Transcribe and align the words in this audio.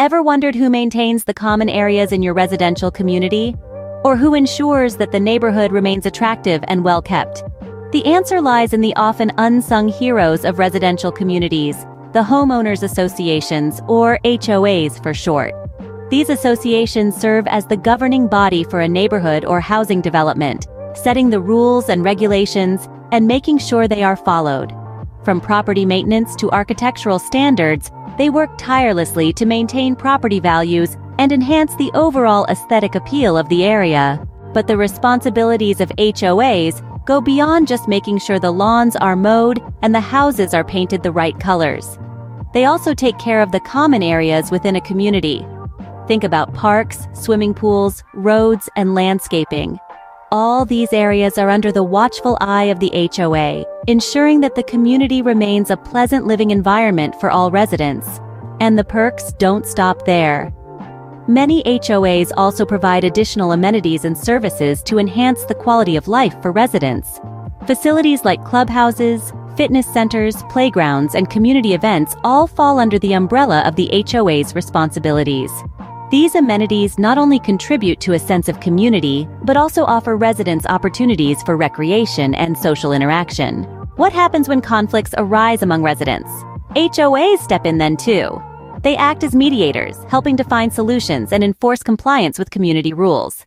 Ever 0.00 0.22
wondered 0.22 0.54
who 0.54 0.70
maintains 0.70 1.24
the 1.24 1.34
common 1.34 1.68
areas 1.68 2.10
in 2.10 2.22
your 2.22 2.32
residential 2.32 2.90
community? 2.90 3.54
Or 4.02 4.16
who 4.16 4.32
ensures 4.32 4.96
that 4.96 5.12
the 5.12 5.20
neighborhood 5.20 5.72
remains 5.72 6.06
attractive 6.06 6.64
and 6.68 6.82
well 6.82 7.02
kept? 7.02 7.44
The 7.92 8.06
answer 8.06 8.40
lies 8.40 8.72
in 8.72 8.80
the 8.80 8.96
often 8.96 9.30
unsung 9.36 9.88
heroes 9.88 10.46
of 10.46 10.58
residential 10.58 11.12
communities, 11.12 11.76
the 12.14 12.22
homeowners 12.22 12.82
associations, 12.82 13.82
or 13.88 14.18
HOAs 14.24 15.02
for 15.02 15.12
short. 15.12 15.52
These 16.08 16.30
associations 16.30 17.14
serve 17.14 17.46
as 17.48 17.66
the 17.66 17.76
governing 17.76 18.26
body 18.26 18.64
for 18.64 18.80
a 18.80 18.88
neighborhood 18.88 19.44
or 19.44 19.60
housing 19.60 20.00
development, 20.00 20.66
setting 20.94 21.28
the 21.28 21.42
rules 21.42 21.90
and 21.90 22.02
regulations 22.02 22.88
and 23.12 23.26
making 23.26 23.58
sure 23.58 23.86
they 23.86 24.02
are 24.02 24.16
followed. 24.16 24.72
From 25.26 25.42
property 25.42 25.84
maintenance 25.84 26.34
to 26.36 26.50
architectural 26.52 27.18
standards, 27.18 27.90
they 28.20 28.28
work 28.28 28.50
tirelessly 28.58 29.32
to 29.32 29.46
maintain 29.46 29.96
property 29.96 30.40
values 30.40 30.94
and 31.18 31.32
enhance 31.32 31.74
the 31.76 31.90
overall 31.94 32.44
aesthetic 32.50 32.94
appeal 32.94 33.34
of 33.34 33.48
the 33.48 33.64
area. 33.64 34.22
But 34.52 34.66
the 34.66 34.76
responsibilities 34.76 35.80
of 35.80 35.88
HOAs 35.96 37.06
go 37.06 37.22
beyond 37.22 37.66
just 37.66 37.88
making 37.88 38.18
sure 38.18 38.38
the 38.38 38.50
lawns 38.50 38.94
are 38.96 39.16
mowed 39.16 39.62
and 39.80 39.94
the 39.94 40.00
houses 40.00 40.52
are 40.52 40.62
painted 40.62 41.02
the 41.02 41.10
right 41.10 41.40
colors. 41.40 41.98
They 42.52 42.66
also 42.66 42.92
take 42.92 43.18
care 43.18 43.40
of 43.40 43.52
the 43.52 43.60
common 43.60 44.02
areas 44.02 44.50
within 44.50 44.76
a 44.76 44.82
community. 44.82 45.42
Think 46.06 46.22
about 46.22 46.52
parks, 46.52 47.08
swimming 47.14 47.54
pools, 47.54 48.04
roads, 48.12 48.68
and 48.76 48.94
landscaping. 48.94 49.78
All 50.30 50.66
these 50.66 50.92
areas 50.92 51.38
are 51.38 51.48
under 51.48 51.72
the 51.72 51.82
watchful 51.82 52.36
eye 52.42 52.64
of 52.64 52.80
the 52.80 52.92
HOA, 53.16 53.64
ensuring 53.90 54.40
that 54.40 54.54
the 54.54 54.62
community 54.62 55.20
remains 55.20 55.68
a 55.68 55.76
pleasant 55.76 56.24
living 56.24 56.52
environment 56.52 57.12
for 57.18 57.28
all 57.28 57.50
residents. 57.50 58.20
And 58.60 58.78
the 58.78 58.84
perks 58.84 59.32
don't 59.32 59.66
stop 59.66 60.04
there. 60.04 60.52
Many 61.26 61.64
HOAs 61.64 62.30
also 62.36 62.64
provide 62.64 63.02
additional 63.02 63.50
amenities 63.50 64.04
and 64.04 64.16
services 64.16 64.84
to 64.84 64.98
enhance 64.98 65.44
the 65.44 65.56
quality 65.56 65.96
of 65.96 66.06
life 66.06 66.40
for 66.40 66.52
residents. 66.52 67.20
Facilities 67.66 68.24
like 68.24 68.44
clubhouses, 68.44 69.32
fitness 69.56 69.92
centers, 69.92 70.36
playgrounds, 70.44 71.16
and 71.16 71.28
community 71.28 71.74
events 71.74 72.14
all 72.22 72.46
fall 72.46 72.78
under 72.78 72.98
the 72.98 73.14
umbrella 73.14 73.60
of 73.62 73.74
the 73.74 74.04
HOA's 74.08 74.54
responsibilities. 74.54 75.50
These 76.12 76.36
amenities 76.36 76.96
not 76.98 77.18
only 77.18 77.40
contribute 77.40 78.00
to 78.02 78.12
a 78.12 78.18
sense 78.20 78.48
of 78.48 78.60
community, 78.60 79.28
but 79.42 79.56
also 79.56 79.84
offer 79.84 80.16
residents 80.16 80.66
opportunities 80.66 81.42
for 81.42 81.56
recreation 81.56 82.34
and 82.34 82.56
social 82.56 82.92
interaction. 82.92 83.79
What 84.00 84.14
happens 84.14 84.48
when 84.48 84.62
conflicts 84.62 85.12
arise 85.18 85.60
among 85.60 85.82
residents? 85.82 86.30
HOAs 86.74 87.38
step 87.40 87.66
in 87.66 87.76
then 87.76 87.98
too. 87.98 88.42
They 88.80 88.96
act 88.96 89.22
as 89.22 89.34
mediators, 89.34 89.94
helping 90.08 90.38
to 90.38 90.44
find 90.44 90.72
solutions 90.72 91.34
and 91.34 91.44
enforce 91.44 91.82
compliance 91.82 92.38
with 92.38 92.48
community 92.48 92.94
rules. 92.94 93.44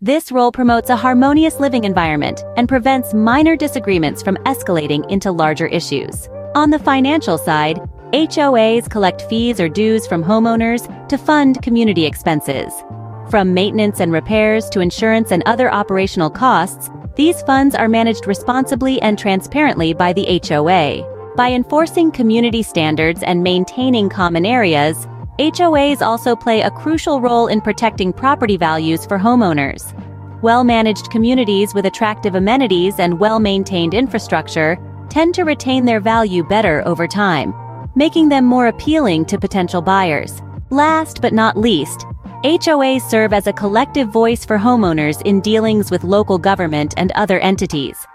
This 0.00 0.30
role 0.30 0.52
promotes 0.52 0.90
a 0.90 0.96
harmonious 0.96 1.58
living 1.58 1.82
environment 1.82 2.44
and 2.56 2.68
prevents 2.68 3.12
minor 3.12 3.56
disagreements 3.56 4.22
from 4.22 4.36
escalating 4.46 5.10
into 5.10 5.32
larger 5.32 5.66
issues. 5.66 6.28
On 6.54 6.70
the 6.70 6.78
financial 6.78 7.36
side, 7.36 7.80
HOAs 8.12 8.88
collect 8.88 9.22
fees 9.22 9.58
or 9.58 9.68
dues 9.68 10.06
from 10.06 10.22
homeowners 10.22 10.86
to 11.08 11.18
fund 11.18 11.62
community 11.62 12.06
expenses. 12.06 12.72
From 13.28 13.54
maintenance 13.54 13.98
and 13.98 14.12
repairs 14.12 14.70
to 14.70 14.78
insurance 14.78 15.32
and 15.32 15.42
other 15.46 15.68
operational 15.74 16.30
costs, 16.30 16.90
these 17.20 17.42
funds 17.42 17.74
are 17.74 17.86
managed 17.86 18.26
responsibly 18.26 18.98
and 19.02 19.18
transparently 19.18 19.92
by 19.92 20.10
the 20.10 20.40
HOA. 20.42 21.34
By 21.36 21.52
enforcing 21.52 22.10
community 22.10 22.62
standards 22.62 23.22
and 23.22 23.42
maintaining 23.42 24.08
common 24.08 24.46
areas, 24.46 25.06
HOAs 25.38 26.00
also 26.00 26.34
play 26.34 26.62
a 26.62 26.70
crucial 26.70 27.20
role 27.20 27.48
in 27.48 27.60
protecting 27.60 28.10
property 28.10 28.56
values 28.56 29.04
for 29.04 29.18
homeowners. 29.18 29.92
Well-managed 30.40 31.10
communities 31.10 31.74
with 31.74 31.84
attractive 31.84 32.36
amenities 32.36 32.98
and 32.98 33.20
well-maintained 33.20 33.92
infrastructure 33.92 34.78
tend 35.10 35.34
to 35.34 35.42
retain 35.42 35.84
their 35.84 36.00
value 36.00 36.42
better 36.42 36.82
over 36.88 37.06
time, 37.06 37.52
making 37.94 38.30
them 38.30 38.46
more 38.46 38.68
appealing 38.68 39.26
to 39.26 39.38
potential 39.38 39.82
buyers. 39.82 40.40
Last 40.70 41.20
but 41.20 41.34
not 41.34 41.58
least, 41.58 42.06
HOAs 42.44 43.02
serve 43.02 43.34
as 43.34 43.46
a 43.46 43.52
collective 43.52 44.08
voice 44.08 44.46
for 44.46 44.56
homeowners 44.56 45.20
in 45.26 45.42
dealings 45.42 45.90
with 45.90 46.04
local 46.04 46.38
government 46.38 46.94
and 46.96 47.12
other 47.12 47.38
entities. 47.40 48.06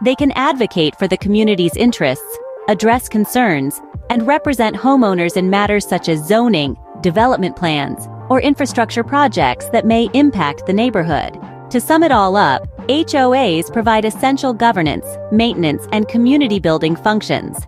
They 0.00 0.14
can 0.14 0.32
advocate 0.32 0.98
for 0.98 1.06
the 1.06 1.18
community's 1.18 1.76
interests, 1.76 2.38
address 2.68 3.10
concerns, 3.10 3.82
and 4.08 4.26
represent 4.26 4.74
homeowners 4.74 5.36
in 5.36 5.50
matters 5.50 5.86
such 5.86 6.08
as 6.08 6.26
zoning, 6.26 6.78
development 7.02 7.56
plans, 7.56 8.08
or 8.30 8.40
infrastructure 8.40 9.04
projects 9.04 9.68
that 9.68 9.84
may 9.84 10.08
impact 10.14 10.64
the 10.64 10.72
neighborhood. 10.72 11.38
To 11.68 11.78
sum 11.78 12.02
it 12.02 12.12
all 12.12 12.36
up, 12.36 12.66
HOAs 12.88 13.70
provide 13.70 14.06
essential 14.06 14.54
governance, 14.54 15.06
maintenance, 15.30 15.86
and 15.92 16.08
community 16.08 16.58
building 16.58 16.96
functions. 16.96 17.58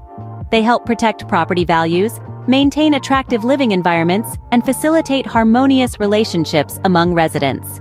They 0.50 0.62
help 0.62 0.86
protect 0.86 1.28
property 1.28 1.66
values, 1.66 2.18
maintain 2.46 2.94
attractive 2.94 3.44
living 3.44 3.72
environments, 3.72 4.36
and 4.52 4.64
facilitate 4.64 5.26
harmonious 5.26 6.00
relationships 6.00 6.80
among 6.84 7.14
residents. 7.14 7.80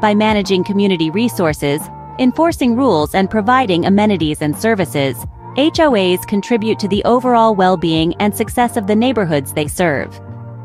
By 0.00 0.14
managing 0.14 0.64
community 0.64 1.10
resources, 1.10 1.80
enforcing 2.18 2.76
rules 2.76 3.14
and 3.14 3.30
providing 3.30 3.86
amenities 3.86 4.42
and 4.42 4.56
services, 4.56 5.16
HOAs 5.56 6.26
contribute 6.26 6.78
to 6.80 6.88
the 6.88 7.02
overall 7.04 7.54
well-being 7.54 8.14
and 8.20 8.34
success 8.34 8.76
of 8.76 8.86
the 8.86 8.96
neighborhoods 8.96 9.52
they 9.52 9.66
serve. 9.66 10.20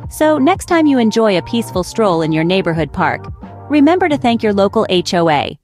So 0.09 0.37
next 0.37 0.65
time 0.65 0.85
you 0.85 0.97
enjoy 0.97 1.37
a 1.37 1.43
peaceful 1.43 1.83
stroll 1.83 2.21
in 2.21 2.33
your 2.33 2.43
neighborhood 2.43 2.91
park, 2.91 3.25
remember 3.69 4.09
to 4.09 4.17
thank 4.17 4.43
your 4.43 4.53
local 4.53 4.85
HOA 4.89 5.60